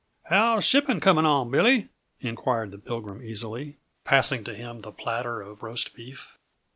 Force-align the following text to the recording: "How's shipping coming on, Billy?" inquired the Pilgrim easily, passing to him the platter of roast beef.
"How's 0.23 0.65
shipping 0.65 0.99
coming 0.99 1.27
on, 1.27 1.51
Billy?" 1.51 1.89
inquired 2.21 2.71
the 2.71 2.79
Pilgrim 2.79 3.21
easily, 3.21 3.77
passing 4.03 4.43
to 4.45 4.55
him 4.55 4.81
the 4.81 4.91
platter 4.91 5.43
of 5.43 5.61
roast 5.61 5.93
beef. 5.93 6.39